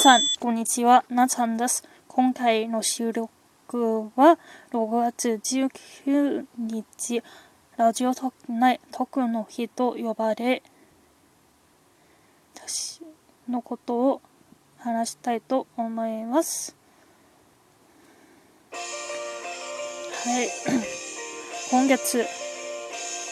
[0.00, 1.04] さん、こんにちは。
[1.10, 1.86] なさんです。
[2.08, 3.30] 今回の収録
[4.16, 4.38] は
[4.72, 7.22] 6月19日、
[7.76, 10.62] ラジオ特内特の日と呼ばれ、
[12.54, 13.02] 私
[13.46, 14.22] のことを
[14.78, 16.74] 話したいと思います。
[18.72, 20.48] はい。
[21.70, 22.24] 今月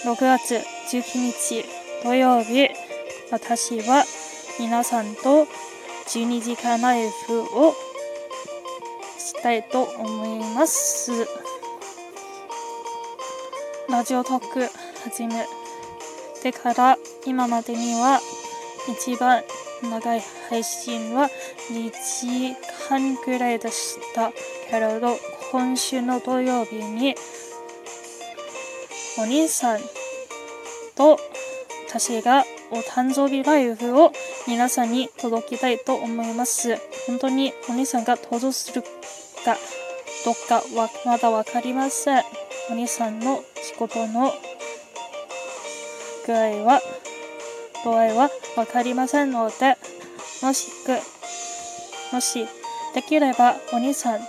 [0.05, 0.57] 6月
[0.91, 1.65] 19日
[2.05, 2.69] 土曜日、
[3.31, 4.05] 私は
[4.61, 5.47] 皆さんと
[6.09, 7.75] 12時間ライフを
[9.19, 11.13] したいと思います。
[13.91, 14.71] ラジオトーク
[15.05, 15.47] 始め
[16.43, 18.21] てから今までには
[18.91, 19.43] 一番
[19.83, 21.29] 長い配信は
[21.71, 22.57] 2時
[22.89, 24.33] 間くらいでした
[24.71, 25.19] けれど
[25.53, 27.17] 今週の土曜日に
[29.19, 29.81] お兄さん
[30.97, 31.19] と
[31.87, 34.13] 私がお誕生日ライブを
[34.47, 36.77] 皆さんに届けたいと思います。
[37.07, 38.89] 本当にお兄さんが登場するか
[40.25, 42.23] どうかはまだわかりません。
[42.71, 44.33] お兄さんの仕事の
[46.27, 46.83] 具合は、
[47.85, 49.79] 度合いはわかりませんので、
[50.43, 50.99] もしく、
[52.13, 52.47] もし
[52.95, 54.21] できればお兄さん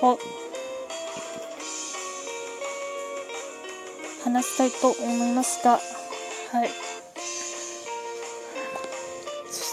[0.00, 0.18] と
[4.24, 5.78] 話したいと思いますが、
[6.52, 6.85] はい。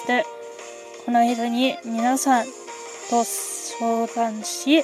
[0.04, 0.26] して、
[1.06, 2.46] この間に皆さん
[3.10, 4.84] と相談し、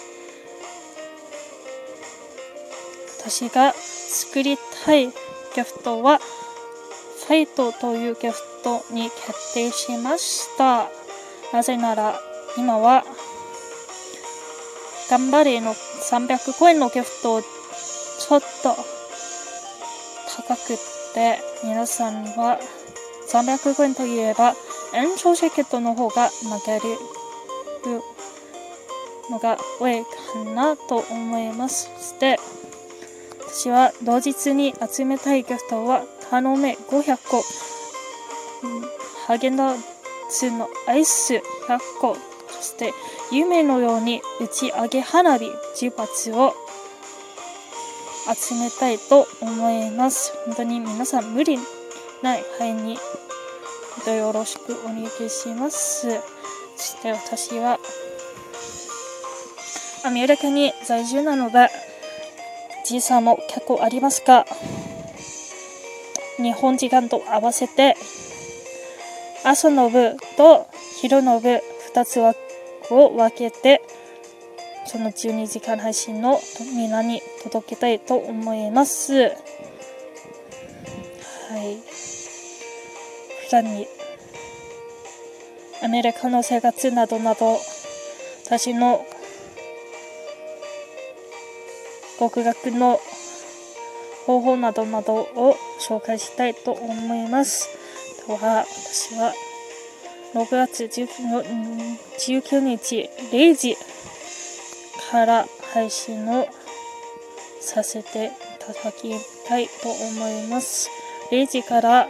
[3.19, 5.11] 私が作りたいギ
[5.61, 6.19] フトは、
[7.27, 10.89] ファイトというギフトに決定しました。
[11.51, 12.19] なぜなら、
[12.57, 13.03] 今は、
[15.09, 18.75] 頑張れの300コインのギフトをちょっと
[20.43, 20.77] 高くっ
[21.15, 22.59] て皆さんは
[23.27, 24.53] 300コインといえば
[24.93, 26.97] 延長チケットの方が投げる
[29.29, 30.09] のが多いか
[30.53, 31.89] なと思います。
[31.97, 32.39] そして
[33.47, 37.43] 私は同日に集めたいギフトは頼め500個、
[39.27, 39.77] ハゲンダッ
[40.29, 41.41] ツのアイス100
[41.99, 42.15] 個、
[42.47, 42.93] そして
[43.31, 46.53] 夢のように打ち上げ花火10発を
[48.31, 50.31] 集めたいと思います。
[50.45, 51.57] 本当に皆さん無理
[52.21, 52.99] ない範囲に
[54.11, 56.07] よろしくお願いします。
[56.75, 57.79] そして私は
[60.05, 61.69] アメリカに在住なので
[62.85, 64.45] 時差も結構ありますが
[66.37, 67.95] 日本時間と合わせて
[69.43, 70.67] 朝の部と
[71.01, 71.49] 昼の部
[71.93, 72.33] 2つを
[73.15, 73.81] 分けて
[74.85, 76.39] その12時間配信の
[76.75, 79.13] みんなに届けたいと思います。
[79.13, 79.29] は
[81.57, 81.88] い。
[83.49, 83.87] 普段に
[85.83, 87.57] アメリカの生活などなど
[88.45, 89.03] 私の
[92.19, 92.99] 国学の
[94.27, 97.69] 方法などなどを紹介したいと思います。
[98.27, 99.33] とは私は
[100.35, 103.75] 6月19日0時
[105.09, 106.47] から配信を
[107.61, 109.11] させていただき
[109.47, 110.91] たいと思います。
[111.31, 112.07] 0時から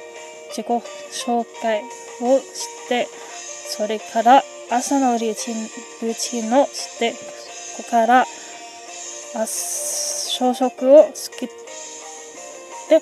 [0.50, 1.84] 自己紹介
[2.22, 3.08] をして、
[3.70, 5.56] それから朝のルーチン
[6.02, 7.18] ルーチンをして、こ
[7.84, 8.26] こから
[9.34, 11.50] 朝食を作っ
[12.90, 13.02] て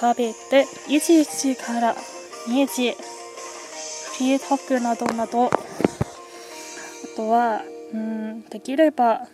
[0.00, 1.94] 食べて、1時から
[2.48, 5.50] 2時、フリートークなどなど、あ
[7.16, 9.28] とは、うん、できれば、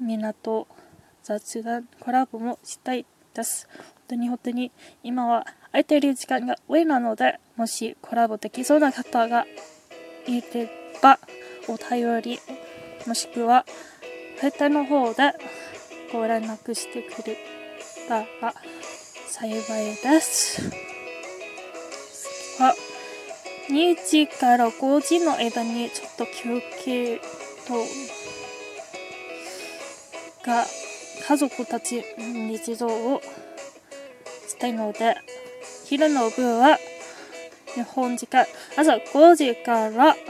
[0.00, 0.66] みんなと
[1.22, 3.68] 雑談コラボもしたいです。
[4.06, 4.72] 本当に本当に
[5.02, 9.46] 今は空いている時間が多いなので、もしコラボできそうな方が
[10.26, 10.70] いれ
[11.02, 11.18] ば、
[11.68, 12.38] お便り、
[13.06, 13.64] もしくは、
[14.36, 15.32] フェタの方で
[16.12, 17.38] ご連絡してくれ
[18.06, 18.54] たら
[19.26, 20.70] 幸いです。
[22.58, 22.74] は
[23.70, 27.18] 2時から5時の間にちょっと休憩
[27.66, 27.74] と
[30.44, 30.66] が
[31.26, 33.22] 家族たち日常を
[34.54, 35.16] したいので
[35.84, 36.78] 昼の部は
[37.74, 38.46] 日本時間
[38.78, 40.20] 朝5時から始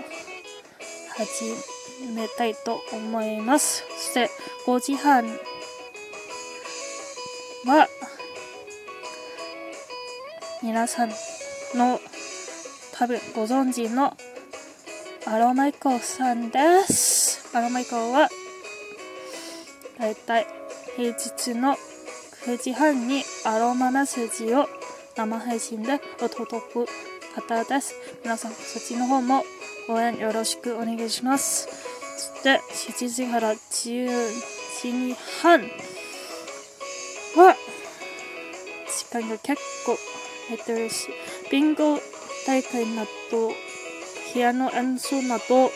[2.14, 4.30] めたいと思いますそして
[4.66, 5.24] 5時半
[7.66, 7.86] は
[10.62, 11.10] 皆さん
[11.74, 12.00] の
[12.94, 14.16] 多分ご存知の
[15.26, 17.56] アロマイコさんです。
[17.56, 18.28] アロマイコは、
[19.98, 20.46] だいたい
[20.96, 21.76] 平日の
[22.44, 24.68] 9時半にアロマメッセージを
[25.16, 26.86] 生配信でお届く
[27.34, 27.94] 方です。
[28.22, 29.42] 皆さん、そっちの方も
[29.88, 31.66] 応援よろしくお願いします。
[32.18, 32.60] そして、
[32.92, 34.28] 7時から10
[34.82, 35.60] 時半
[37.36, 37.56] は、
[38.94, 39.96] 時間が結構
[40.50, 41.08] 減ってるし、
[41.50, 41.98] ビンゴ
[42.46, 43.52] 大会など、
[44.34, 45.70] ピアノ演奏など、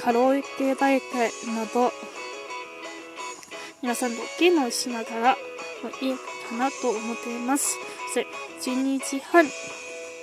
[0.00, 1.92] カラオケ大会など、
[3.80, 5.36] 皆さんとゲームをしながら
[6.00, 6.14] いい
[6.48, 7.76] かなと思っています。
[8.12, 9.44] そして12時半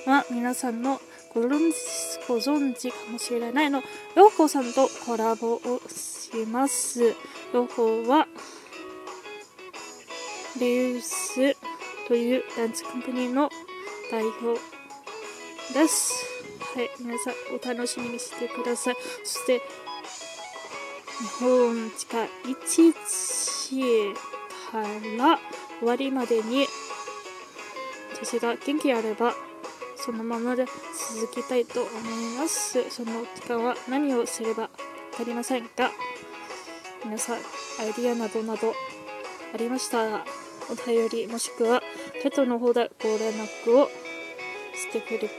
[0.05, 0.99] は皆さんの
[1.33, 3.83] ご存知ご存知かもしれないの、
[4.15, 7.03] ヨーコさんとコラボをします。
[7.53, 8.27] ヨーコは、
[10.59, 11.55] レウス
[12.07, 13.49] というダンスコンパニーの
[14.09, 14.59] 代表
[15.73, 16.25] です。
[16.73, 18.95] はい、皆さんお楽しみにしてください。
[19.23, 19.61] そして、
[21.19, 22.93] 日本地下1
[23.69, 24.34] 時
[24.71, 25.39] から
[25.79, 26.67] 終わりまでに
[28.13, 29.33] 私が元気あれば
[29.95, 32.89] そのままで続きたいと思います。
[32.89, 34.69] その時間は何をすれば
[35.11, 35.91] 分かりませんが
[37.03, 37.39] 皆さんア
[37.83, 38.73] イディアなどなど
[39.53, 40.25] ありましたら
[40.69, 41.81] お便りもしくは
[42.21, 43.89] テトの方でご連絡を
[44.73, 45.29] してくれ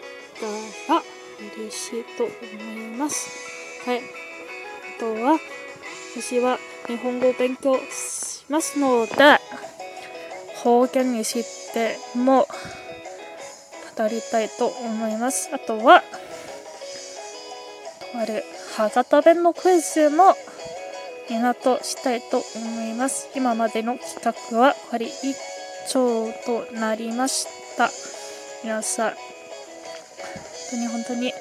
[0.88, 1.02] たら
[1.56, 3.30] 嬉しいと思います。
[3.84, 3.98] はい。
[3.98, 5.38] あとは
[6.14, 7.78] 私は日本語を勉強
[8.46, 9.40] しますので、
[10.62, 12.46] 方言についても
[13.96, 15.50] 語りたいと思います。
[15.52, 16.02] あとは、
[18.12, 18.44] とある
[18.76, 20.36] 博多弁のクイズも
[21.28, 23.28] 港したいと思います。
[23.34, 25.10] 今までの企画はこれ以
[25.92, 27.90] 上となりました。
[28.62, 29.18] 皆さん、本
[30.70, 31.32] 当に本当に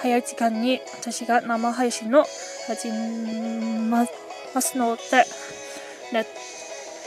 [0.00, 2.24] 早い時間に私が生配信の
[2.66, 5.24] 始めますので、
[6.12, 6.24] 寝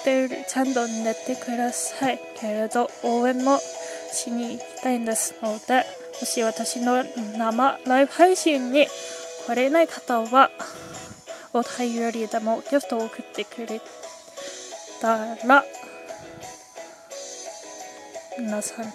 [0.04, 2.20] てる、ちゃんと寝てください。
[2.40, 3.60] けれど、応援も
[4.12, 5.86] しに行きたいんですので、
[6.20, 7.04] もし私の
[7.38, 8.88] 生ライブ配信に
[9.48, 10.50] 来れない方は、
[11.54, 13.82] お便りでもギフトを送ってくれ
[15.02, 15.66] たら、
[18.40, 18.86] 皆さん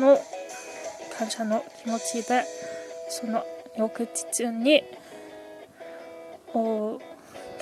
[0.00, 0.18] の
[1.18, 2.44] 感謝の気持ちで
[3.08, 3.44] その
[3.76, 4.84] 翌日に
[6.54, 7.00] お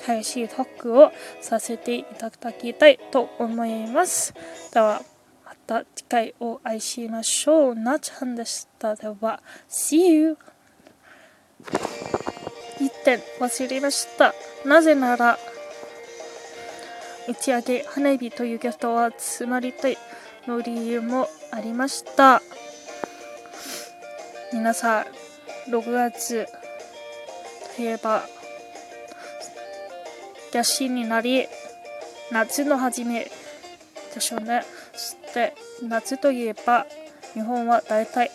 [0.05, 1.11] 開始トークを
[1.41, 4.33] させていただきたいと思います。
[4.73, 5.01] では
[5.45, 7.75] また次回お会いしましょう。
[7.75, 8.95] なちゃんでした。
[8.95, 10.37] では、See you!
[12.79, 14.33] 一点忘れました。
[14.65, 15.37] なぜなら、
[17.27, 19.97] 打ち上げ花火というギフトは集まりたい
[20.47, 22.41] の理由もありました。
[24.53, 26.47] 皆さん、6月
[27.75, 28.23] といえば、
[30.57, 31.47] 野心になり、
[32.31, 33.29] 夏の初め
[34.13, 34.63] でしょうね。
[34.93, 36.87] そして、夏といえば、
[37.33, 38.31] 日本は大体、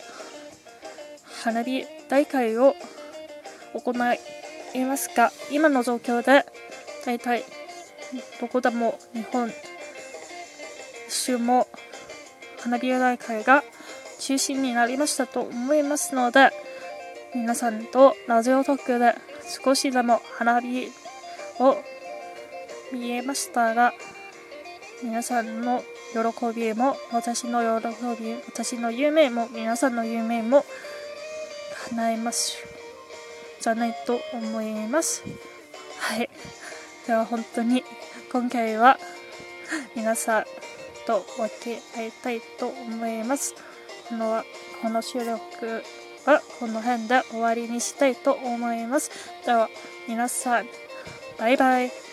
[1.43, 2.75] 花火大会を
[3.73, 6.45] 行いますが、今の状況で、
[7.05, 7.43] 大体、
[8.39, 9.49] どこでも日本、
[11.09, 11.67] 一周も
[12.59, 13.63] 花火大会が
[14.19, 16.51] 中心になりましたと思いますので、
[17.35, 19.15] 皆さんとラジオトークで
[19.63, 20.89] 少しでも花火
[21.59, 21.75] を
[22.93, 23.91] 見えましたら、
[25.01, 25.83] 皆さんの
[26.13, 26.19] 喜
[26.55, 27.87] びも、私の喜
[28.21, 30.63] び、私の夢も、皆さんの夢も
[31.89, 32.57] 叶えます。
[33.59, 35.23] じゃないと思います。
[35.97, 36.29] はい。
[37.07, 37.83] では本当に
[38.31, 38.97] 今回は
[39.95, 40.45] 皆さん
[41.07, 43.55] と分け合いたいと思います。
[44.07, 44.43] この
[44.81, 45.83] この収録
[46.25, 49.09] はこの辺で終わりにしたいと思います。
[49.45, 49.69] では
[50.07, 50.67] 皆さん、
[51.39, 52.12] バイバイ。